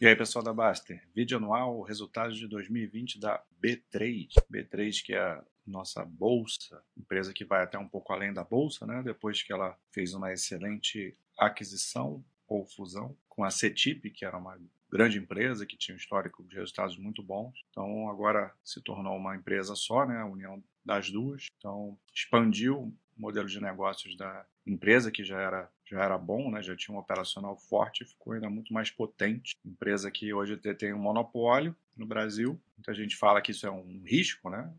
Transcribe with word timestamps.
E 0.00 0.06
aí, 0.06 0.14
pessoal 0.14 0.44
da 0.44 0.54
Baster, 0.54 1.02
vídeo 1.12 1.38
anual, 1.38 1.82
resultados 1.82 2.38
de 2.38 2.46
2020 2.46 3.18
da 3.18 3.42
B3. 3.60 4.28
B3, 4.48 5.02
que 5.04 5.12
é 5.12 5.18
a 5.18 5.42
nossa 5.66 6.04
bolsa, 6.04 6.80
empresa 6.96 7.32
que 7.32 7.44
vai 7.44 7.64
até 7.64 7.76
um 7.76 7.88
pouco 7.88 8.12
além 8.12 8.32
da 8.32 8.44
bolsa, 8.44 8.86
né? 8.86 9.02
Depois 9.02 9.42
que 9.42 9.52
ela 9.52 9.76
fez 9.90 10.14
uma 10.14 10.32
excelente 10.32 11.16
aquisição 11.36 12.24
ou 12.46 12.64
fusão 12.64 13.16
com 13.28 13.42
a 13.42 13.50
CETIP, 13.50 14.12
que 14.12 14.24
era 14.24 14.38
uma 14.38 14.56
grande 14.88 15.18
empresa 15.18 15.66
que 15.66 15.76
tinha 15.76 15.96
um 15.96 15.98
histórico 15.98 16.44
de 16.44 16.54
resultados 16.54 16.96
muito 16.96 17.20
bons. 17.20 17.60
Então 17.70 18.08
agora 18.08 18.54
se 18.62 18.80
tornou 18.80 19.16
uma 19.16 19.34
empresa 19.34 19.74
só, 19.74 20.06
né? 20.06 20.18
A 20.18 20.26
união 20.26 20.62
das 20.84 21.10
duas. 21.10 21.46
Então 21.58 21.98
expandiu 22.14 22.82
o 22.82 22.94
modelo 23.16 23.48
de 23.48 23.60
negócios 23.60 24.16
da 24.16 24.46
empresa 24.64 25.10
que 25.10 25.24
já 25.24 25.40
era 25.40 25.68
já 25.90 26.02
era 26.02 26.18
bom, 26.18 26.50
né? 26.50 26.62
já 26.62 26.76
tinha 26.76 26.94
um 26.94 27.00
operacional 27.00 27.56
forte, 27.56 28.04
ficou 28.04 28.32
ainda 28.32 28.48
muito 28.50 28.72
mais 28.72 28.90
potente. 28.90 29.56
Empresa 29.64 30.10
que 30.10 30.32
hoje 30.32 30.56
tem 30.56 30.92
um 30.92 30.98
monopólio 30.98 31.74
no 31.96 32.06
Brasil. 32.06 32.60
Muita 32.76 32.94
gente 32.94 33.16
fala 33.16 33.40
que 33.40 33.52
isso 33.52 33.66
é 33.66 33.70
um 33.70 34.02
risco, 34.04 34.50
né? 34.50 34.72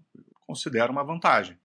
considero 0.50 0.91
uma 0.91 1.03
vantagem. 1.03 1.58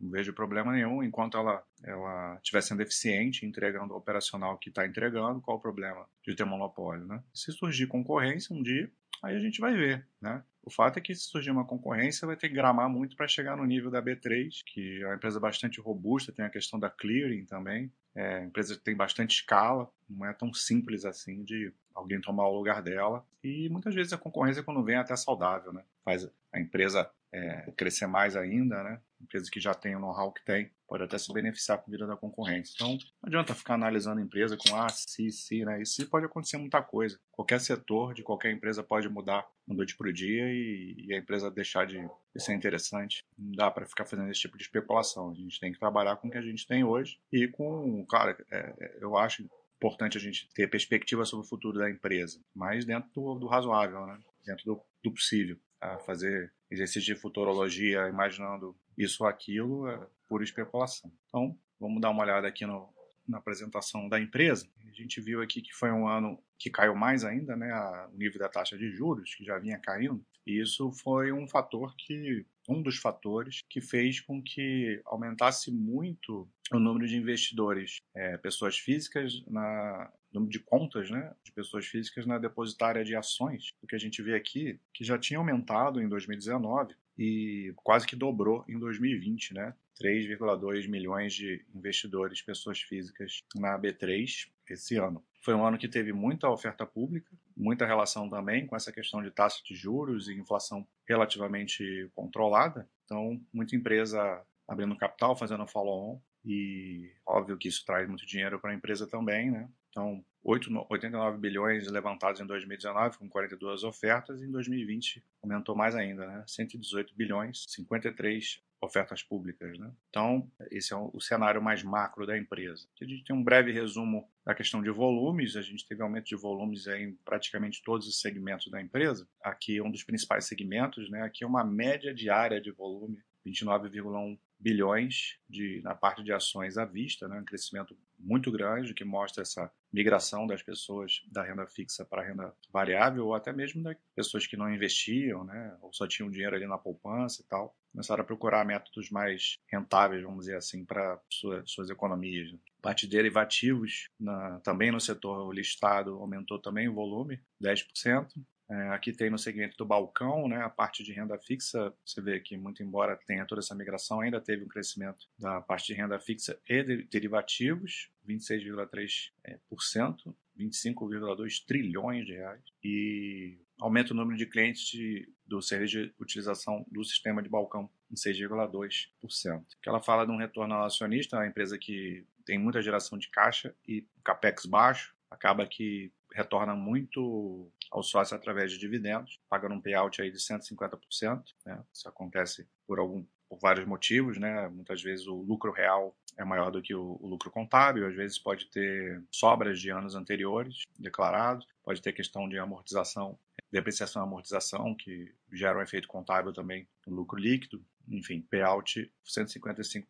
Não 0.00 0.10
vejo 0.10 0.32
problema 0.32 0.72
nenhum 0.72 1.02
enquanto 1.02 1.38
ela 1.38 1.64
ela 1.84 2.36
estiver 2.36 2.62
sendo 2.62 2.82
eficiente, 2.82 3.46
entregando 3.46 3.94
o 3.94 3.96
operacional 3.96 4.58
que 4.58 4.70
está 4.70 4.86
entregando, 4.86 5.40
qual 5.40 5.58
o 5.58 5.60
problema 5.60 6.06
de 6.26 6.34
ter 6.34 6.44
monopólio, 6.44 7.06
né? 7.06 7.22
Se 7.32 7.52
surgir 7.52 7.86
concorrência 7.86 8.56
um 8.56 8.62
dia, 8.62 8.90
aí 9.22 9.36
a 9.36 9.40
gente 9.40 9.60
vai 9.60 9.74
ver, 9.74 10.06
né? 10.20 10.42
O 10.62 10.70
fato 10.70 10.98
é 10.98 11.02
que 11.02 11.14
se 11.14 11.24
surgir 11.24 11.50
uma 11.50 11.66
concorrência, 11.66 12.26
vai 12.26 12.36
ter 12.36 12.48
que 12.48 12.54
gramar 12.54 12.88
muito 12.88 13.16
para 13.16 13.28
chegar 13.28 13.56
no 13.56 13.66
nível 13.66 13.90
da 13.90 14.02
B3, 14.02 14.48
que 14.66 15.02
é 15.02 15.06
uma 15.06 15.16
empresa 15.16 15.38
bastante 15.38 15.78
robusta, 15.80 16.32
tem 16.32 16.44
a 16.44 16.50
questão 16.50 16.80
da 16.80 16.88
clearing 16.88 17.44
também, 17.44 17.92
é 18.14 18.44
empresa 18.44 18.76
que 18.76 18.82
tem 18.82 18.94
bastante 18.94 19.36
escala, 19.36 19.90
não 20.08 20.26
é 20.26 20.32
tão 20.32 20.52
simples 20.52 21.04
assim 21.04 21.42
de 21.42 21.72
alguém 21.94 22.20
tomar 22.20 22.46
o 22.48 22.56
lugar 22.56 22.82
dela. 22.82 23.26
E 23.42 23.68
muitas 23.68 23.94
vezes 23.94 24.12
a 24.12 24.18
concorrência, 24.18 24.62
quando 24.62 24.84
vem, 24.84 24.96
é 24.96 24.98
até 24.98 25.16
saudável, 25.16 25.72
né? 25.72 25.82
Faz 26.04 26.28
a 26.52 26.60
empresa 26.60 27.10
é, 27.32 27.72
crescer 27.76 28.06
mais 28.06 28.36
ainda, 28.36 28.82
né? 28.82 29.00
Empresa 29.24 29.50
que 29.50 29.60
já 29.60 29.74
tem 29.74 29.96
o 29.96 30.00
know-how 30.00 30.32
que 30.32 30.44
tem, 30.44 30.70
pode 30.86 31.02
até 31.02 31.18
se 31.18 31.32
beneficiar 31.32 31.78
com 31.78 31.90
a 31.90 31.92
vida 31.92 32.06
da 32.06 32.16
concorrência. 32.16 32.74
Então, 32.76 32.92
não 32.92 33.28
adianta 33.28 33.54
ficar 33.54 33.74
analisando 33.74 34.20
a 34.20 34.22
empresa 34.22 34.56
com 34.56 34.76
ah, 34.76 34.88
se, 34.88 35.30
se, 35.30 35.64
né? 35.64 35.82
Isso 35.82 36.08
pode 36.08 36.26
acontecer 36.26 36.56
muita 36.56 36.82
coisa. 36.82 37.18
Qualquer 37.32 37.60
setor 37.60 38.14
de 38.14 38.22
qualquer 38.22 38.52
empresa 38.52 38.82
pode 38.82 39.08
mudar 39.08 39.46
da 39.66 39.74
noite 39.74 39.96
para 39.96 40.08
o 40.08 40.12
dia 40.12 40.44
e, 40.52 41.06
e, 41.08 41.14
a 41.14 41.18
empresa 41.18 41.50
deixar 41.50 41.86
de, 41.86 41.98
de 41.98 42.42
ser 42.42 42.54
interessante. 42.54 43.24
Não 43.36 43.52
dá 43.52 43.70
para 43.70 43.86
ficar 43.86 44.04
fazendo 44.04 44.30
esse 44.30 44.40
tipo 44.40 44.56
de 44.56 44.64
especulação. 44.64 45.30
A 45.30 45.34
gente 45.34 45.58
tem 45.58 45.72
que 45.72 45.78
trabalhar 45.78 46.16
com 46.16 46.28
o 46.28 46.30
que 46.30 46.38
a 46.38 46.42
gente 46.42 46.66
tem 46.66 46.84
hoje 46.84 47.18
e 47.32 47.48
com, 47.48 48.04
cara, 48.06 48.36
é, 48.50 48.74
é 48.78 48.98
eu 49.00 49.16
acho 49.16 49.44
importante 49.76 50.16
a 50.16 50.20
gente 50.20 50.48
ter 50.54 50.68
perspectiva 50.68 51.24
sobre 51.24 51.44
o 51.44 51.48
futuro 51.48 51.78
da 51.78 51.90
empresa, 51.90 52.40
mas 52.54 52.84
dentro 52.84 53.10
do, 53.12 53.34
do 53.34 53.46
razoável, 53.46 54.06
né? 54.06 54.18
dentro 54.44 54.64
do, 54.64 54.80
do 55.02 55.12
possível. 55.12 55.58
A 55.80 55.98
fazer 55.98 56.50
exercício 56.70 57.14
de 57.14 57.20
futurologia 57.20 58.08
imaginando 58.08 58.74
isso 58.96 59.24
ou 59.24 59.28
aquilo 59.28 59.88
é 59.88 60.06
pura 60.28 60.44
especulação. 60.44 61.12
Então, 61.28 61.58
vamos 61.78 62.00
dar 62.00 62.10
uma 62.10 62.22
olhada 62.22 62.46
aqui 62.46 62.66
no, 62.66 62.88
na 63.26 63.38
apresentação 63.38 64.08
da 64.08 64.20
empresa. 64.20 64.68
A 64.86 64.92
gente 64.92 65.20
viu 65.20 65.42
aqui 65.42 65.60
que 65.60 65.74
foi 65.74 65.90
um 65.90 66.06
ano 66.06 66.38
que 66.58 66.70
caiu 66.70 66.94
mais 66.94 67.24
ainda, 67.24 67.56
né, 67.56 67.72
o 68.12 68.16
nível 68.16 68.38
da 68.38 68.48
taxa 68.48 68.76
de 68.76 68.90
juros, 68.90 69.34
que 69.34 69.44
já 69.44 69.58
vinha 69.58 69.78
caindo, 69.78 70.24
e 70.46 70.60
isso 70.60 70.92
foi 70.92 71.32
um 71.32 71.48
fator 71.48 71.94
que 71.96 72.46
um 72.68 72.82
dos 72.82 72.96
fatores 72.96 73.60
que 73.68 73.80
fez 73.80 74.20
com 74.20 74.42
que 74.42 75.00
aumentasse 75.04 75.70
muito 75.70 76.48
o 76.72 76.78
número 76.78 77.06
de 77.06 77.16
investidores, 77.16 77.98
é, 78.14 78.38
pessoas 78.38 78.78
físicas, 78.78 79.44
na 79.46 80.10
número 80.32 80.50
de 80.50 80.58
contas 80.58 81.10
né, 81.10 81.32
de 81.44 81.52
pessoas 81.52 81.86
físicas 81.86 82.26
na 82.26 82.38
depositária 82.38 83.04
de 83.04 83.14
ações, 83.14 83.68
o 83.80 83.86
que 83.86 83.94
a 83.94 83.98
gente 83.98 84.20
vê 84.20 84.34
aqui, 84.34 84.80
que 84.92 85.04
já 85.04 85.16
tinha 85.16 85.38
aumentado 85.38 86.02
em 86.02 86.08
2019 86.08 86.94
e 87.18 87.72
quase 87.76 88.06
que 88.06 88.16
dobrou 88.16 88.64
em 88.68 88.78
2020, 88.78 89.54
né? 89.54 89.74
3,2 90.00 90.88
milhões 90.88 91.32
de 91.32 91.64
investidores, 91.74 92.42
pessoas 92.42 92.80
físicas 92.80 93.42
na 93.54 93.78
B3 93.78 94.48
esse 94.68 94.96
ano. 94.96 95.24
Foi 95.40 95.54
um 95.54 95.64
ano 95.64 95.78
que 95.78 95.88
teve 95.88 96.12
muita 96.12 96.48
oferta 96.48 96.86
pública, 96.86 97.30
muita 97.56 97.86
relação 97.86 98.28
também 98.28 98.66
com 98.66 98.74
essa 98.74 98.90
questão 98.90 99.22
de 99.22 99.30
taxa 99.30 99.62
de 99.64 99.74
juros 99.74 100.28
e 100.28 100.34
inflação 100.34 100.86
relativamente 101.06 102.10
controlada. 102.14 102.88
Então, 103.04 103.40
muita 103.52 103.76
empresa 103.76 104.42
abrindo 104.66 104.96
capital, 104.96 105.36
fazendo 105.36 105.66
follow-on, 105.66 106.20
e 106.44 107.12
óbvio 107.26 107.56
que 107.56 107.68
isso 107.68 107.84
traz 107.84 108.08
muito 108.08 108.26
dinheiro 108.26 108.58
para 108.58 108.70
a 108.70 108.74
empresa 108.74 109.06
também, 109.06 109.50
né? 109.50 109.68
Então, 109.90 110.24
8, 110.33 110.33
89 110.44 111.38
bilhões 111.38 111.86
levantados 111.88 112.40
em 112.40 112.46
2019, 112.46 113.18
com 113.18 113.28
42 113.28 113.82
ofertas, 113.82 114.40
e 114.40 114.44
em 114.44 114.50
2020 114.50 115.24
aumentou 115.42 115.74
mais 115.74 115.94
ainda, 115.94 116.26
né? 116.26 116.44
118 116.46 117.14
bilhões, 117.16 117.64
53 117.68 118.62
ofertas 118.84 119.22
públicas. 119.22 119.78
Né? 119.78 119.90
Então, 120.10 120.50
esse 120.70 120.92
é 120.92 120.96
o 120.96 121.20
cenário 121.20 121.60
mais 121.62 121.82
macro 121.82 122.26
da 122.26 122.36
empresa. 122.36 122.86
A 123.00 123.04
gente 123.04 123.24
tem 123.24 123.34
um 123.34 123.42
breve 123.42 123.72
resumo 123.72 124.28
da 124.44 124.54
questão 124.54 124.82
de 124.82 124.90
volumes, 124.90 125.56
a 125.56 125.62
gente 125.62 125.86
teve 125.86 126.02
aumento 126.02 126.26
de 126.26 126.36
volumes 126.36 126.86
em 126.86 127.14
praticamente 127.24 127.82
todos 127.82 128.06
os 128.06 128.20
segmentos 128.20 128.70
da 128.70 128.80
empresa. 128.80 129.26
Aqui 129.42 129.80
um 129.80 129.90
dos 129.90 130.04
principais 130.04 130.44
segmentos, 130.44 131.10
né? 131.10 131.22
aqui 131.22 131.42
é 131.44 131.46
uma 131.46 131.64
média 131.64 132.14
diária 132.14 132.60
de 132.60 132.70
volume, 132.70 133.18
29,1 133.46 134.38
bilhões 134.58 135.38
de, 135.48 135.80
na 135.82 135.94
parte 135.94 136.22
de 136.22 136.32
ações 136.32 136.78
à 136.78 136.84
vista, 136.84 137.28
né? 137.28 137.38
um 137.40 137.44
crescimento 137.44 137.96
muito 138.24 138.50
grande 138.50 138.94
que 138.94 139.04
mostra 139.04 139.42
essa 139.42 139.70
migração 139.92 140.46
das 140.46 140.62
pessoas 140.62 141.20
da 141.30 141.42
renda 141.42 141.66
fixa 141.66 142.04
para 142.04 142.22
a 142.22 142.24
renda 142.24 142.54
variável 142.72 143.26
ou 143.26 143.34
até 143.34 143.52
mesmo 143.52 143.82
das 143.82 143.96
pessoas 144.14 144.46
que 144.46 144.56
não 144.56 144.72
investiam, 144.72 145.44
né, 145.44 145.76
ou 145.80 145.92
só 145.92 146.06
tinham 146.06 146.30
dinheiro 146.30 146.56
ali 146.56 146.66
na 146.66 146.78
poupança 146.78 147.42
e 147.42 147.46
tal, 147.46 147.76
começaram 147.92 148.22
a 148.22 148.26
procurar 148.26 148.64
métodos 148.64 149.08
mais 149.10 149.58
rentáveis, 149.70 150.22
vamos 150.22 150.46
dizer 150.46 150.56
assim, 150.56 150.84
para 150.84 151.20
sua, 151.30 151.62
suas 151.64 151.90
economias. 151.90 152.52
Parte 152.82 153.06
de 153.06 153.16
derivativos, 153.16 154.10
na, 154.18 154.58
também 154.60 154.90
no 154.90 155.00
setor 155.00 155.52
listado, 155.54 156.14
aumentou 156.14 156.58
também 156.58 156.88
o 156.88 156.94
volume, 156.94 157.40
10%. 157.62 158.26
É, 158.70 158.88
aqui 158.88 159.12
tem 159.12 159.30
no 159.30 159.38
segmento 159.38 159.76
do 159.76 159.84
balcão, 159.84 160.48
né, 160.48 160.62
a 160.62 160.70
parte 160.70 161.04
de 161.04 161.12
renda 161.12 161.38
fixa, 161.38 161.92
você 162.04 162.20
vê 162.22 162.40
que 162.40 162.56
muito 162.56 162.82
embora 162.82 163.18
tenha 163.26 163.44
toda 163.44 163.60
essa 163.60 163.74
migração, 163.74 164.20
ainda 164.20 164.40
teve 164.40 164.64
um 164.64 164.68
crescimento 164.68 165.26
da 165.38 165.60
parte 165.60 165.88
de 165.88 165.94
renda 165.94 166.18
fixa 166.18 166.58
e 166.66 166.82
de 166.82 167.02
derivativos, 167.04 168.10
26,3%, 168.26 170.34
25,2 170.58 171.64
trilhões 171.66 172.24
de 172.24 172.32
reais, 172.32 172.62
e 172.82 173.58
aumenta 173.78 174.14
o 174.14 174.16
número 174.16 174.38
de 174.38 174.46
clientes 174.46 174.86
de, 174.86 175.30
do 175.46 175.60
serviço 175.60 175.98
de 175.98 176.14
utilização 176.18 176.86
do 176.90 177.04
sistema 177.04 177.42
de 177.42 177.50
balcão 177.50 177.90
em 178.10 178.14
6,2%. 178.14 179.62
Que 179.82 179.88
ela 179.88 180.02
fala 180.02 180.24
de 180.24 180.32
um 180.32 180.38
retorno 180.38 180.74
ao 180.74 180.86
acionista, 180.86 181.36
uma 181.36 181.46
empresa 181.46 181.76
que 181.76 182.24
tem 182.46 182.58
muita 182.58 182.80
geração 182.80 183.18
de 183.18 183.28
caixa 183.28 183.74
e 183.86 184.06
capex 184.22 184.64
baixo, 184.64 185.14
acaba 185.30 185.66
que 185.66 186.10
retorna 186.32 186.74
muito 186.74 187.70
ao 187.94 188.02
sócio 188.02 188.36
através 188.36 188.72
de 188.72 188.78
dividendos, 188.78 189.38
pagando 189.48 189.76
um 189.76 189.80
payout 189.80 190.20
aí 190.20 190.28
de 190.28 190.38
150%. 190.38 191.44
Né? 191.64 191.80
Isso 191.92 192.08
acontece 192.08 192.68
por 192.88 192.98
algum 192.98 193.24
por 193.48 193.58
vários 193.60 193.86
motivos, 193.86 194.38
né? 194.38 194.68
Muitas 194.68 195.02
vezes 195.02 195.26
o 195.26 195.34
lucro 195.34 195.70
real 195.70 196.16
é 196.36 196.44
maior 196.44 196.70
do 196.70 196.82
que 196.82 196.94
o, 196.94 197.18
o, 197.20 197.26
lucro 197.28 197.50
contábil, 197.50 198.08
às 198.08 198.14
vezes 198.14 198.38
pode 198.38 198.66
ter 198.66 199.22
sobras 199.30 199.78
de 199.78 199.90
anos 199.90 200.14
anteriores 200.14 200.82
declarados, 200.98 201.66
pode 201.84 202.00
ter 202.00 202.12
questão 202.12 202.48
de 202.48 202.58
amortização, 202.58 203.38
depreciação 203.70 204.22
e 204.22 204.24
amortização, 204.24 204.94
que 204.94 205.32
gera 205.52 205.78
um 205.78 205.82
efeito 205.82 206.08
contábil 206.08 206.52
também 206.52 206.88
no 207.06 207.14
lucro 207.14 207.38
líquido, 207.38 207.84
enfim, 208.08 208.40
payout 208.40 209.12
155% 209.24 210.04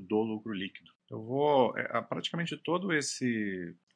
do 0.00 0.20
lucro 0.22 0.52
líquido. 0.52 0.90
Eu 1.10 1.22
vou, 1.22 1.76
é, 1.78 2.00
praticamente 2.02 2.56
toda 2.56 2.96
essa 2.96 3.24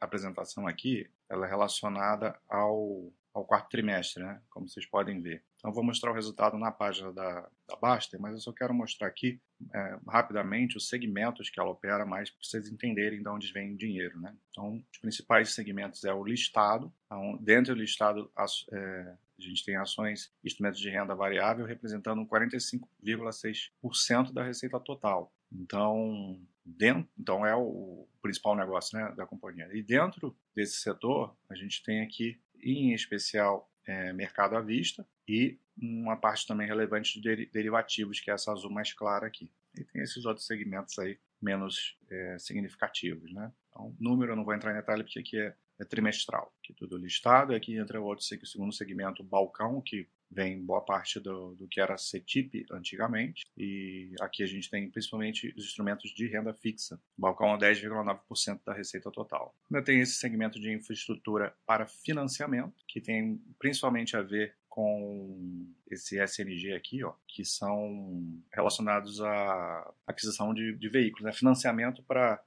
apresentação 0.00 0.66
aqui, 0.68 1.10
ela 1.28 1.46
é 1.46 1.48
relacionada 1.48 2.38
ao 2.48 3.12
ao 3.34 3.44
quarto 3.44 3.70
trimestre, 3.70 4.22
né? 4.22 4.40
como 4.50 4.68
vocês 4.68 4.86
podem 4.86 5.20
ver. 5.20 5.42
Então, 5.56 5.72
vou 5.72 5.84
mostrar 5.84 6.10
o 6.10 6.14
resultado 6.14 6.58
na 6.58 6.70
página 6.70 7.12
da, 7.12 7.48
da 7.68 7.76
Baster, 7.76 8.20
mas 8.20 8.32
eu 8.32 8.40
só 8.40 8.52
quero 8.52 8.74
mostrar 8.74 9.06
aqui 9.06 9.40
é, 9.72 9.98
rapidamente 10.08 10.76
os 10.76 10.88
segmentos 10.88 11.48
que 11.48 11.60
ela 11.60 11.70
opera, 11.70 12.04
mais 12.04 12.30
para 12.30 12.42
vocês 12.42 12.68
entenderem 12.68 13.22
de 13.22 13.28
onde 13.28 13.52
vem 13.52 13.72
o 13.72 13.76
dinheiro. 13.76 14.20
Né? 14.20 14.34
Então, 14.50 14.82
os 14.92 14.98
principais 14.98 15.54
segmentos 15.54 16.04
é 16.04 16.12
o 16.12 16.24
listado. 16.24 16.92
Então, 17.06 17.38
dentro 17.40 17.74
do 17.74 17.80
listado, 17.80 18.30
é, 18.72 19.14
a 19.38 19.42
gente 19.42 19.64
tem 19.64 19.76
ações 19.76 20.32
instrumentos 20.44 20.80
de 20.80 20.90
renda 20.90 21.14
variável 21.14 21.64
representando 21.64 22.26
45,6% 22.26 24.32
da 24.32 24.42
receita 24.42 24.78
total. 24.78 25.32
Então, 25.50 26.38
dentro, 26.64 27.08
então 27.18 27.46
é 27.46 27.54
o 27.54 28.06
principal 28.20 28.56
negócio 28.56 28.98
né, 28.98 29.12
da 29.16 29.26
companhia. 29.26 29.68
E 29.72 29.82
dentro 29.82 30.36
desse 30.54 30.76
setor, 30.76 31.34
a 31.50 31.54
gente 31.54 31.82
tem 31.82 32.02
aqui 32.02 32.38
em 32.62 32.92
especial 32.92 33.70
é, 33.86 34.12
mercado 34.12 34.56
à 34.56 34.60
vista, 34.60 35.06
e 35.26 35.58
uma 35.76 36.16
parte 36.16 36.46
também 36.46 36.66
relevante 36.66 37.20
de 37.20 37.46
derivativos, 37.46 38.20
que 38.20 38.30
é 38.30 38.34
essa 38.34 38.52
azul 38.52 38.70
mais 38.70 38.92
clara 38.92 39.26
aqui. 39.26 39.50
E 39.76 39.84
tem 39.84 40.02
esses 40.02 40.24
outros 40.24 40.46
segmentos 40.46 40.98
aí 40.98 41.18
menos 41.40 41.98
é, 42.10 42.38
significativos. 42.38 43.32
Né? 43.32 43.50
Então, 43.68 43.96
número 43.98 44.32
eu 44.32 44.36
não 44.36 44.44
vou 44.44 44.54
entrar 44.54 44.72
em 44.72 44.76
detalhe 44.76 45.02
porque 45.02 45.18
aqui 45.18 45.38
é, 45.38 45.54
é 45.80 45.84
trimestral, 45.84 46.54
que 46.62 46.72
tudo 46.72 46.96
listado. 46.96 47.54
Aqui 47.54 47.76
entra 47.76 48.00
o 48.00 48.04
outro 48.04 48.24
o 48.24 48.46
segundo 48.46 48.72
segmento, 48.72 49.24
balcão, 49.24 49.80
que 49.80 50.08
vem 50.32 50.64
boa 50.64 50.80
parte 50.80 51.20
do, 51.20 51.54
do 51.54 51.68
que 51.68 51.80
era 51.80 51.98
CETIP 51.98 52.64
antigamente, 52.70 53.44
e 53.56 54.12
aqui 54.20 54.42
a 54.42 54.46
gente 54.46 54.70
tem 54.70 54.90
principalmente 54.90 55.52
os 55.56 55.64
instrumentos 55.64 56.10
de 56.10 56.26
renda 56.26 56.54
fixa. 56.54 57.00
Balcão 57.16 57.54
é 57.54 57.58
10,9% 57.58 58.60
da 58.64 58.72
receita 58.72 59.10
total. 59.10 59.54
Ainda 59.70 59.84
tem 59.84 60.00
esse 60.00 60.14
segmento 60.14 60.58
de 60.58 60.72
infraestrutura 60.72 61.54
para 61.66 61.86
financiamento, 61.86 62.74
que 62.88 63.00
tem 63.00 63.40
principalmente 63.58 64.16
a 64.16 64.22
ver 64.22 64.56
com 64.68 65.70
esse 65.90 66.18
SNG 66.18 66.72
aqui, 66.72 67.04
ó, 67.04 67.12
que 67.28 67.44
são 67.44 68.42
relacionados 68.54 69.20
à 69.20 69.94
aquisição 70.06 70.54
de, 70.54 70.74
de 70.74 70.88
veículos, 70.88 71.26
né? 71.26 71.32
financiamento 71.32 72.02
para 72.02 72.42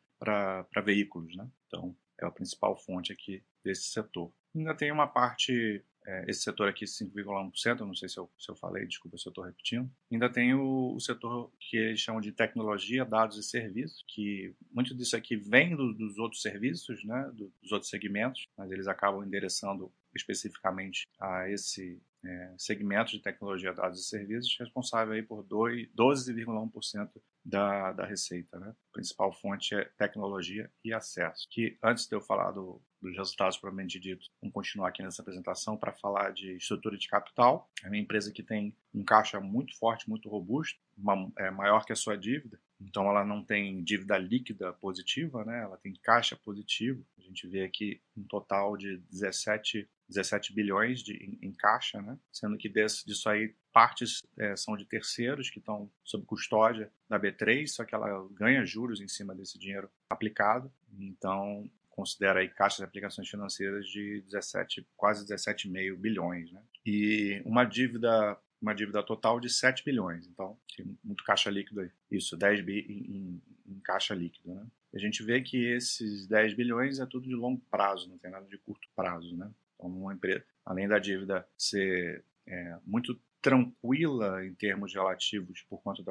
veículos. 0.84 1.36
Né? 1.36 1.48
Então, 1.68 1.96
é 2.20 2.26
a 2.26 2.32
principal 2.32 2.76
fonte 2.76 3.14
aqui 3.14 3.44
desse 3.64 3.92
setor. 3.92 4.34
Ainda 4.56 4.74
tem 4.74 4.92
uma 4.92 5.06
parte 5.06 5.84
é, 6.06 6.26
esse 6.28 6.42
setor 6.42 6.68
aqui 6.68 6.86
5,1%, 6.86 7.80
não 7.80 7.96
sei 7.96 8.08
se 8.08 8.18
eu, 8.18 8.30
se 8.38 8.50
eu 8.50 8.56
falei, 8.56 8.86
desculpa 8.86 9.18
se 9.18 9.28
eu 9.28 9.32
estou 9.32 9.44
repetindo. 9.44 9.90
Ainda 10.12 10.30
tem 10.30 10.54
o, 10.54 10.94
o, 10.96 11.00
setor 11.00 11.52
que 11.60 11.78
eles 11.78 12.00
chamam 12.00 12.22
de 12.22 12.32
tecnologia, 12.32 13.04
dados 13.04 13.38
e 13.38 13.44
serviços, 13.44 14.04
que 14.08 14.54
muito 14.72 14.96
disso 14.96 15.16
aqui 15.16 15.36
vem 15.36 15.76
do, 15.76 15.94
dos 15.94 16.18
outros 16.18 16.42
serviços, 16.42 17.04
né, 17.04 17.32
dos 17.62 17.72
outros 17.72 17.90
segmentos, 17.90 18.46
mas 18.58 18.72
eles 18.72 18.88
acabam 18.88 19.24
endereçando 19.24 19.92
especificamente 20.16 21.08
a 21.20 21.50
esse 21.50 22.02
é, 22.24 22.54
segmento 22.58 23.12
de 23.12 23.20
tecnologia, 23.20 23.74
dados 23.74 24.00
e 24.00 24.04
serviços, 24.04 24.56
responsável 24.60 25.14
aí 25.14 25.24
por 25.24 25.44
12,1% 25.44 27.10
da, 27.46 27.92
da 27.94 28.06
receita. 28.06 28.60
Né? 28.60 28.70
A 28.70 28.94
principal 28.94 29.32
fonte 29.32 29.76
é 29.76 29.86
tecnologia 29.98 30.72
e 30.84 30.92
acesso. 30.92 31.48
Que 31.52 31.78
antes 31.84 32.08
de 32.08 32.16
eu 32.16 32.22
falar 32.22 32.52
do, 32.52 32.82
dos 33.00 33.16
resultados 33.16 33.58
propriamente 33.58 34.00
dito, 34.00 34.26
vamos 34.42 34.54
continuar 34.54 34.90
aqui 34.90 35.04
nessa 35.04 35.22
apresentação 35.22 35.78
para 35.78 35.94
falar 35.94 36.32
de 36.32 36.56
estrutura 36.56 36.98
de 36.98 37.08
capital. 37.08 37.70
É 37.84 37.88
uma 37.88 37.98
empresa 37.98 38.32
que 38.32 38.42
tem 38.42 38.76
um 38.94 39.04
caixa 39.04 39.40
muito 39.40 39.78
forte, 39.78 40.10
muito 40.10 40.28
robusto, 40.28 40.80
uma, 40.98 41.32
é 41.38 41.52
maior 41.52 41.86
que 41.86 41.94
a 41.94 41.96
sua 41.96 42.18
dívida. 42.18 42.60
Então 42.82 43.08
ela 43.08 43.24
não 43.24 43.44
tem 43.44 43.84
dívida 43.84 44.18
líquida 44.18 44.74
positiva, 44.74 45.46
né? 45.46 45.62
Ela 45.62 45.78
tem 45.78 45.94
caixa 45.94 46.36
positivo. 46.36 47.06
A 47.18 47.22
gente 47.22 47.48
vê 47.48 47.64
aqui 47.64 48.02
um 48.18 48.24
total 48.24 48.76
de 48.76 48.98
17 49.12 49.88
17 50.08 50.54
bilhões 50.54 51.02
de, 51.02 51.14
em, 51.14 51.48
em, 51.48 51.52
caixa, 51.52 52.02
né? 52.02 52.18
sendo 52.32 52.58
que 52.58 52.70
desse, 52.70 53.06
disso 53.06 53.28
aí 53.28 53.56
partes 53.76 54.24
é, 54.38 54.56
são 54.56 54.78
de 54.78 54.86
terceiros 54.86 55.50
que 55.50 55.60
estão 55.60 55.92
sob 56.02 56.26
custódia 56.26 56.90
da 57.10 57.20
B3, 57.20 57.68
só 57.68 57.84
que 57.84 57.94
ela 57.94 58.26
ganha 58.32 58.66
juros 58.66 59.02
em 59.02 59.08
cima 59.10 59.36
desse 59.36 59.60
dinheiro 59.60 59.92
aplicado. 60.10 60.72
Então, 60.98 61.70
considera 61.90 62.40
aí 62.40 62.48
caixas 62.48 62.78
de 62.78 62.86
aplicações 62.86 63.28
financeiras 63.28 63.86
de 63.88 64.22
17, 64.22 64.88
quase 64.96 65.26
17,5 65.28 65.98
bilhões. 65.98 66.54
Né? 66.54 66.62
E 66.86 67.42
uma 67.44 67.66
dívida 67.66 68.40
uma 68.62 68.74
dívida 68.74 69.04
total 69.04 69.42
de 69.42 69.50
7 69.50 69.84
bilhões. 69.84 70.26
Então, 70.26 70.58
tem 70.76 70.98
muito 71.04 71.26
caixa 71.26 71.52
líquido 71.52 71.82
aí. 71.82 71.92
Isso, 72.10 72.38
10 72.38 72.62
bi 72.62 72.80
em, 72.80 73.42
em 73.68 73.80
caixa 73.82 74.16
líquido. 74.16 74.56
Né? 74.56 74.66
A 74.94 74.98
gente 74.98 75.22
vê 75.22 75.42
que 75.42 75.58
esses 75.58 76.26
10 76.26 76.54
bilhões 76.56 77.00
é 77.00 77.06
tudo 77.06 77.28
de 77.28 77.36
longo 77.36 77.62
prazo, 77.70 78.10
não 78.10 78.18
tem 78.18 78.32
nada 78.32 78.48
de 78.48 78.58
curto 78.58 78.88
prazo. 78.96 79.36
Né? 79.36 79.52
Então, 79.76 79.90
uma 79.90 80.14
empresa, 80.14 80.44
além 80.66 80.88
da 80.88 80.98
dívida 80.98 81.46
ser 81.58 82.24
é, 82.48 82.78
muito 82.86 83.20
tranquila 83.46 84.44
em 84.44 84.56
termos 84.56 84.92
relativos 84.96 85.62
por 85.70 85.80
conta 85.84 86.02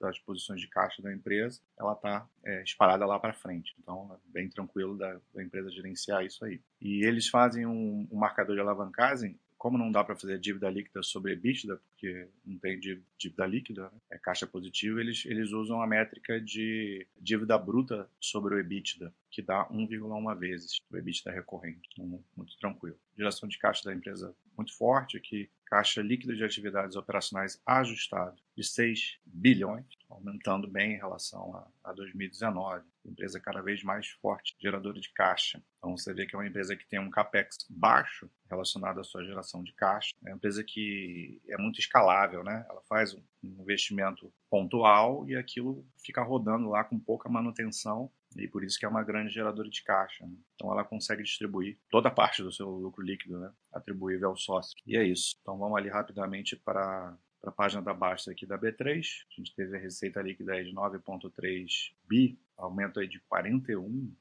das 0.00 0.18
posições 0.18 0.60
de 0.60 0.66
caixa 0.66 1.00
da 1.00 1.12
empresa, 1.12 1.60
ela 1.78 1.92
está 1.92 2.28
é, 2.44 2.62
disparada 2.64 3.06
lá 3.06 3.16
para 3.16 3.32
frente. 3.32 3.76
Então, 3.78 4.12
é 4.12 4.32
bem 4.32 4.50
tranquilo 4.50 4.98
da, 4.98 5.16
da, 5.32 5.40
empresa 5.40 5.70
gerenciar 5.70 6.24
isso 6.24 6.44
aí. 6.44 6.60
E 6.80 7.06
eles 7.06 7.28
fazem 7.28 7.64
um, 7.64 8.08
um 8.10 8.18
marcador 8.18 8.56
de 8.56 8.60
alavancagem 8.60 9.38
como 9.60 9.76
não 9.76 9.92
dá 9.92 10.02
para 10.02 10.16
fazer 10.16 10.38
dívida 10.38 10.70
líquida 10.70 11.02
sobre 11.02 11.32
EBITDA, 11.32 11.76
porque 11.76 12.26
não 12.46 12.58
tem 12.58 12.80
dívida 12.80 13.46
líquida, 13.46 13.92
é 14.10 14.16
caixa 14.16 14.46
positiva, 14.46 14.98
eles, 14.98 15.26
eles 15.26 15.52
usam 15.52 15.82
a 15.82 15.86
métrica 15.86 16.40
de 16.40 17.06
dívida 17.20 17.58
bruta 17.58 18.08
sobre 18.18 18.54
o 18.54 18.58
EBITDA, 18.58 19.12
que 19.30 19.42
dá 19.42 19.68
1,1 19.68 20.38
vezes 20.38 20.78
o 20.90 20.96
EBITDA 20.96 21.30
recorrente. 21.30 21.90
Então, 21.92 22.24
muito 22.34 22.56
tranquilo. 22.56 22.98
Geração 23.14 23.46
de 23.46 23.58
caixa 23.58 23.84
da 23.84 23.94
empresa 23.94 24.34
muito 24.56 24.74
forte 24.74 25.18
aqui, 25.18 25.50
caixa 25.66 26.00
líquido 26.00 26.34
de 26.34 26.42
atividades 26.42 26.96
operacionais 26.96 27.60
ajustado 27.66 28.40
de 28.56 28.64
6 28.64 29.18
bilhões, 29.26 29.84
aumentando 30.20 30.68
bem 30.68 30.92
em 30.92 30.98
relação 30.98 31.54
a, 31.56 31.90
a 31.90 31.92
2019. 31.92 32.84
Empresa 33.04 33.40
cada 33.40 33.60
vez 33.62 33.82
mais 33.82 34.08
forte, 34.22 34.54
geradora 34.60 35.00
de 35.00 35.10
caixa. 35.12 35.62
Então 35.78 35.96
você 35.96 36.12
vê 36.12 36.26
que 36.26 36.36
é 36.36 36.38
uma 36.38 36.46
empresa 36.46 36.76
que 36.76 36.86
tem 36.86 37.00
um 37.00 37.10
capex 37.10 37.66
baixo 37.68 38.30
relacionado 38.48 39.00
à 39.00 39.04
sua 39.04 39.24
geração 39.24 39.64
de 39.64 39.72
caixa. 39.74 40.14
É 40.24 40.30
uma 40.30 40.36
empresa 40.36 40.62
que 40.62 41.40
é 41.48 41.56
muito 41.56 41.80
escalável, 41.80 42.44
né? 42.44 42.64
Ela 42.68 42.82
faz 42.82 43.14
um 43.14 43.22
investimento 43.42 44.32
pontual 44.50 45.26
e 45.28 45.34
aquilo 45.34 45.86
fica 46.04 46.22
rodando 46.22 46.68
lá 46.68 46.84
com 46.84 46.98
pouca 46.98 47.28
manutenção 47.28 48.10
e 48.36 48.46
por 48.46 48.62
isso 48.62 48.78
que 48.78 48.84
é 48.84 48.88
uma 48.88 49.02
grande 49.02 49.32
geradora 49.32 49.68
de 49.68 49.82
caixa. 49.82 50.26
Né? 50.26 50.34
Então 50.54 50.70
ela 50.70 50.84
consegue 50.84 51.22
distribuir 51.22 51.78
toda 51.90 52.08
a 52.08 52.12
parte 52.12 52.42
do 52.42 52.52
seu 52.52 52.68
lucro 52.68 53.02
líquido, 53.02 53.38
né? 53.38 53.52
atribuível 53.72 54.28
ao 54.28 54.36
sócio. 54.36 54.76
E 54.86 54.96
é 54.96 55.04
isso. 55.04 55.36
Então 55.40 55.58
vamos 55.58 55.76
ali 55.76 55.88
rapidamente 55.88 56.56
para 56.56 57.16
para 57.40 57.50
a 57.50 57.54
página 57.54 57.82
da 57.82 57.94
Basta 57.94 58.30
aqui 58.30 58.46
da 58.46 58.58
B3. 58.58 59.00
A 59.30 59.34
gente 59.34 59.54
teve 59.54 59.76
a 59.76 59.80
receita 59.80 60.20
líquida 60.20 60.62
de 60.62 60.72
9,3 60.72 61.92
bi, 62.08 62.38
aumento 62.56 63.00
aí 63.00 63.08
de 63.08 63.20
41 63.20 64.14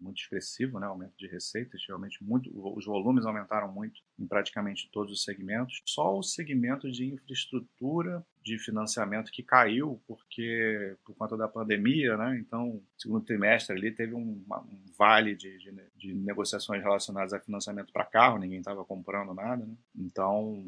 muito 0.00 0.20
expressivo, 0.20 0.78
né, 0.78 0.86
aumento 0.86 1.16
de 1.16 1.26
receitas, 1.26 1.82
realmente 1.86 2.22
muito, 2.22 2.50
os 2.76 2.84
volumes 2.84 3.26
aumentaram 3.26 3.72
muito 3.72 4.00
em 4.18 4.26
praticamente 4.26 4.88
todos 4.92 5.12
os 5.12 5.24
segmentos. 5.24 5.82
Só 5.86 6.16
o 6.16 6.22
segmento 6.22 6.90
de 6.90 7.06
infraestrutura 7.06 8.24
de 8.42 8.58
financiamento 8.58 9.32
que 9.32 9.42
caiu 9.42 10.00
porque 10.06 10.96
por 11.04 11.16
conta 11.16 11.36
da 11.36 11.48
pandemia, 11.48 12.16
né? 12.16 12.38
Então, 12.38 12.80
segundo 12.96 13.24
trimestre 13.24 13.76
ali 13.76 13.90
teve 13.90 14.14
um, 14.14 14.44
um 14.48 14.84
vale 14.96 15.34
de, 15.34 15.58
de, 15.58 15.72
de, 15.96 16.14
negociações 16.14 16.82
relacionadas 16.82 17.32
a 17.32 17.40
financiamento 17.40 17.92
para 17.92 18.04
carro, 18.04 18.38
ninguém 18.38 18.58
estava 18.58 18.84
comprando 18.84 19.34
nada, 19.34 19.64
né? 19.66 19.74
Então, 19.96 20.64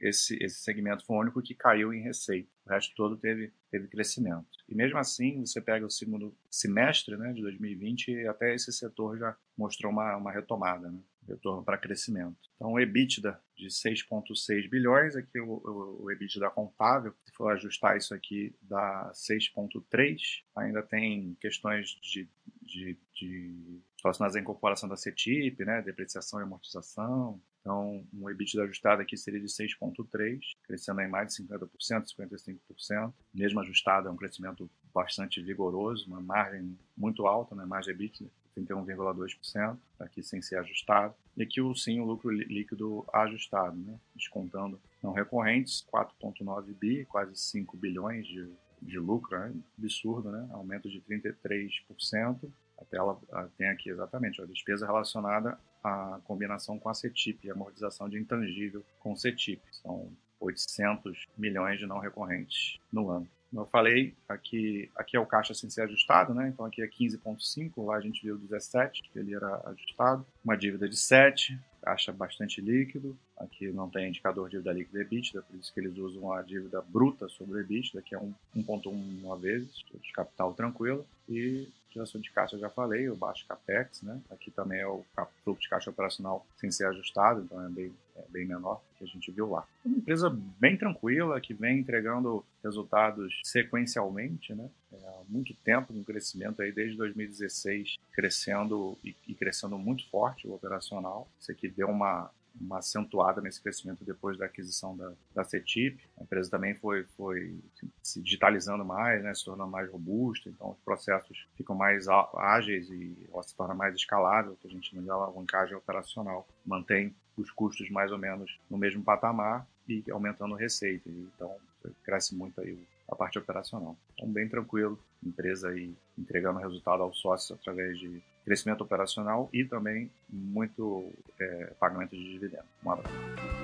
esse, 0.00 0.36
esse 0.42 0.60
segmento 0.60 1.04
foi 1.04 1.16
o 1.16 1.20
único 1.20 1.42
que 1.42 1.54
caiu 1.54 1.92
em 1.92 2.02
receita. 2.02 2.48
O 2.66 2.70
resto 2.70 2.94
todo 2.94 3.16
teve, 3.16 3.52
teve 3.70 3.88
crescimento. 3.88 4.46
E 4.68 4.74
mesmo 4.74 4.98
assim, 4.98 5.44
você 5.44 5.60
pega 5.60 5.86
o 5.86 5.90
segundo 5.90 6.36
semestre 6.50 7.16
né, 7.16 7.32
de 7.32 7.42
2020 7.42 8.08
e 8.08 8.26
até 8.26 8.54
esse 8.54 8.72
setor 8.72 9.18
já 9.18 9.36
mostrou 9.56 9.92
uma, 9.92 10.16
uma 10.16 10.32
retomada, 10.32 10.90
né, 10.90 10.98
retorno 11.28 11.64
para 11.64 11.78
crescimento. 11.78 12.36
Então, 12.56 12.72
o 12.72 12.80
EBITDA 12.80 13.40
de 13.56 13.68
6,6 13.68 14.68
bilhões, 14.68 15.16
aqui 15.16 15.40
o, 15.40 15.60
o, 15.64 16.04
o 16.04 16.10
EBITDA 16.10 16.50
contável, 16.50 17.14
se 17.24 17.32
for 17.34 17.52
ajustar 17.52 17.96
isso 17.96 18.14
aqui, 18.14 18.54
dá 18.62 19.10
6,3. 19.12 20.16
Ainda 20.56 20.82
tem 20.82 21.36
questões 21.40 21.98
de, 22.02 22.28
de, 22.62 22.98
de 23.14 23.80
relacionadas 24.02 24.36
à 24.36 24.40
incorporação 24.40 24.88
da 24.88 24.96
CETIP, 24.96 25.64
né, 25.64 25.82
depreciação 25.82 26.40
e 26.40 26.42
amortização, 26.42 27.40
então, 27.66 28.06
um 28.14 28.30
EBITDA 28.30 28.62
ajustado 28.62 29.02
aqui 29.02 29.16
seria 29.16 29.40
de 29.40 29.48
6,3, 29.48 30.38
crescendo 30.62 31.00
em 31.00 31.08
mais 31.08 31.34
de 31.34 31.42
50%, 31.42 31.68
55%. 32.16 33.12
Mesmo 33.34 33.58
ajustado, 33.58 34.06
é 34.06 34.10
um 34.12 34.14
crescimento 34.16 34.70
bastante 34.94 35.42
vigoroso, 35.42 36.06
uma 36.06 36.20
margem 36.20 36.78
muito 36.96 37.26
alta, 37.26 37.56
né? 37.56 37.64
margem 37.66 37.92
EBITDA, 37.92 38.30
31,2%, 38.56 39.76
aqui 39.98 40.22
sem 40.22 40.40
ser 40.40 40.60
ajustado. 40.60 41.12
E 41.36 41.42
aqui, 41.42 41.60
sim, 41.74 41.98
o 41.98 42.04
lucro 42.04 42.30
líquido 42.30 43.04
ajustado, 43.12 43.76
né? 43.76 43.98
descontando 44.14 44.80
não 45.02 45.12
recorrentes, 45.12 45.84
4,9 45.92 46.72
bi, 46.72 47.04
quase 47.06 47.34
5 47.34 47.76
bilhões 47.76 48.28
de, 48.28 48.48
de 48.80 48.98
lucro, 49.00 49.36
né? 49.36 49.52
absurdo, 49.76 50.30
né? 50.30 50.46
aumento 50.52 50.88
de 50.88 51.00
33%. 51.00 52.48
A 52.78 52.84
tela 52.84 53.20
tem 53.56 53.68
aqui 53.70 53.90
exatamente 53.90 54.40
a 54.40 54.44
despesa 54.44 54.86
relacionada 54.86 55.58
à 55.86 56.20
combinação 56.24 56.78
com 56.78 56.88
a 56.88 56.94
CETIP, 56.94 57.48
a 57.48 57.54
amortização 57.54 58.08
de 58.08 58.18
intangível 58.18 58.84
com 58.98 59.14
CETIP. 59.14 59.62
São 59.70 60.10
800 60.40 61.26
milhões 61.38 61.78
de 61.78 61.86
não 61.86 61.98
recorrentes 61.98 62.78
no 62.92 63.10
ano. 63.10 63.28
Como 63.50 63.62
eu 63.62 63.66
falei, 63.66 64.14
aqui, 64.28 64.90
aqui 64.96 65.16
é 65.16 65.20
o 65.20 65.24
caixa 65.24 65.54
sem 65.54 65.70
ser 65.70 65.82
ajustado, 65.82 66.34
né? 66.34 66.48
Então 66.48 66.66
aqui 66.66 66.82
é 66.82 66.86
15,5, 66.86 67.84
lá 67.84 67.96
a 67.96 68.00
gente 68.00 68.22
viu 68.22 68.36
17, 68.36 69.02
que 69.02 69.18
ele 69.18 69.34
era 69.34 69.62
ajustado. 69.66 70.26
Uma 70.44 70.56
dívida 70.56 70.88
de 70.88 70.96
7, 70.96 71.58
caixa 71.80 72.12
bastante 72.12 72.60
líquido. 72.60 73.16
Aqui 73.36 73.68
não 73.68 73.88
tem 73.88 74.08
indicador 74.08 74.48
de 74.48 74.52
dívida 74.52 74.72
líquida 74.72 75.00
EBITDA, 75.00 75.42
por 75.42 75.56
isso 75.56 75.72
que 75.72 75.80
eles 75.80 75.96
usam 75.98 76.32
a 76.32 76.42
dívida 76.42 76.80
bruta 76.80 77.28
sobre 77.28 77.60
EBITDA, 77.60 78.02
que 78.02 78.14
é 78.14 78.18
1,1 78.18 79.38
vezes, 79.38 79.84
de 80.02 80.12
capital 80.12 80.54
tranquilo. 80.54 81.06
E 81.28 81.68
Geração 81.96 82.20
de 82.20 82.30
caixa, 82.30 82.58
já 82.58 82.68
falei, 82.68 83.08
o 83.08 83.16
baixo 83.16 83.46
capex, 83.48 84.02
né? 84.02 84.20
Aqui 84.30 84.50
também 84.50 84.80
é 84.80 84.86
o 84.86 85.02
fluxo 85.42 85.62
de 85.62 85.68
caixa 85.70 85.88
operacional 85.88 86.46
sem 86.58 86.70
ser 86.70 86.86
ajustado, 86.88 87.40
então 87.40 87.64
é 87.64 87.70
bem, 87.70 87.90
é 88.16 88.24
bem 88.28 88.44
menor 88.44 88.82
que 88.98 89.04
a 89.04 89.06
gente 89.06 89.30
viu 89.30 89.48
lá. 89.48 89.66
Uma 89.82 89.96
empresa 89.96 90.28
bem 90.60 90.76
tranquila, 90.76 91.40
que 91.40 91.54
vem 91.54 91.78
entregando 91.78 92.44
resultados 92.62 93.40
sequencialmente, 93.42 94.54
né? 94.54 94.68
É, 94.92 95.08
há 95.08 95.22
muito 95.26 95.54
tempo 95.64 95.94
um 95.94 96.04
crescimento 96.04 96.60
aí 96.60 96.70
desde 96.70 96.98
2016, 96.98 97.96
crescendo 98.12 98.98
e, 99.02 99.16
e 99.26 99.34
crescendo 99.34 99.78
muito 99.78 100.06
forte 100.10 100.46
o 100.46 100.52
operacional. 100.52 101.26
Isso 101.40 101.50
aqui 101.50 101.66
deu 101.66 101.88
uma 101.88 102.30
uma 102.60 102.78
acentuada 102.78 103.40
nesse 103.40 103.60
crescimento 103.62 104.04
depois 104.04 104.38
da 104.38 104.46
aquisição 104.46 104.96
da, 104.96 105.12
da 105.34 105.44
CETIP. 105.44 106.02
A 106.18 106.22
empresa 106.22 106.50
também 106.50 106.74
foi, 106.74 107.04
foi 107.16 107.58
se 108.02 108.20
digitalizando 108.22 108.84
mais, 108.84 109.22
né, 109.22 109.34
se 109.34 109.44
tornando 109.44 109.70
mais 109.70 109.90
robusta, 109.90 110.48
então 110.48 110.70
os 110.70 110.78
processos 110.78 111.46
ficam 111.56 111.74
mais 111.74 112.06
ágeis 112.08 112.88
e 112.90 113.16
ela 113.32 113.42
se 113.42 113.54
torna 113.54 113.74
mais 113.74 113.94
escalável, 113.94 114.56
que 114.60 114.66
a 114.66 114.70
gente 114.70 114.90
chama 114.90 115.02
de 115.02 115.10
alavancagem 115.10 115.76
operacional. 115.76 116.46
Mantém 116.64 117.14
os 117.36 117.50
custos 117.50 117.90
mais 117.90 118.10
ou 118.10 118.18
menos 118.18 118.58
no 118.70 118.78
mesmo 118.78 119.02
patamar 119.02 119.66
e 119.88 120.02
aumentando 120.10 120.54
a 120.54 120.58
receita. 120.58 121.08
Então, 121.08 121.54
cresce 122.02 122.34
muito 122.34 122.60
aí 122.60 122.78
a 123.08 123.14
parte 123.14 123.38
operacional. 123.38 123.96
Então, 124.14 124.28
bem 124.28 124.48
tranquilo, 124.48 124.98
empresa 125.24 125.68
aí 125.68 125.94
entregando 126.18 126.58
resultado 126.58 127.02
aos 127.02 127.18
sócios 127.18 127.58
através 127.58 127.98
de 127.98 128.22
crescimento 128.44 128.82
operacional 128.82 129.48
e 129.52 129.64
também 129.64 130.10
muito 130.28 131.12
é, 131.38 131.72
pagamento 131.78 132.16
de 132.16 132.32
dividendos. 132.32 132.66
Um 132.84 132.90
abraço. 132.90 133.55